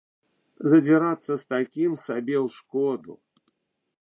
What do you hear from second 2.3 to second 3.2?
ў шкоду.